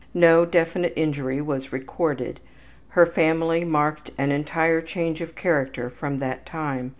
[0.15, 2.39] No definite injury was recorded.
[2.89, 6.89] Her family marked an entire change of character from that time.